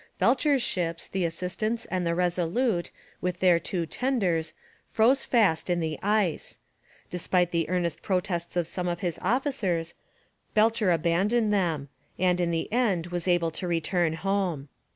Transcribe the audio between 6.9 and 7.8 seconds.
Despite the